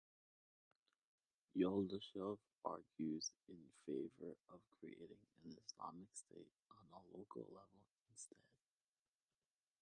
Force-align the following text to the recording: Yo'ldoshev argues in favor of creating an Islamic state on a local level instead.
Yo'ldoshev 1.55 2.39
argues 2.65 3.29
in 3.47 3.69
favor 3.85 4.33
of 4.49 4.61
creating 4.79 5.19
an 5.43 5.55
Islamic 5.63 6.07
state 6.15 6.51
on 6.71 6.99
a 6.99 7.07
local 7.17 7.43
level 7.53 7.85
instead. 8.09 8.39